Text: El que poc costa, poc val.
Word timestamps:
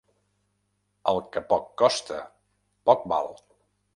El 1.11 1.19
que 1.35 1.43
poc 1.51 1.69
costa, 1.83 2.19
poc 2.91 3.05
val. 3.15 3.33